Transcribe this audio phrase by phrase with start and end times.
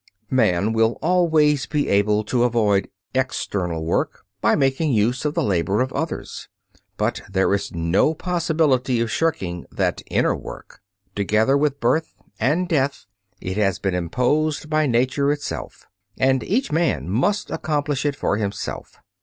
[0.31, 5.79] Man will always be able to avoid "external work" by making use of the labor
[5.79, 6.49] of others,
[6.97, 10.81] but there is no possibility of shirking that inner work.
[11.13, 13.05] Together with birth and death
[13.39, 15.85] it has been imposed by nature itself,
[16.17, 18.97] and each man must accomplish it for himself.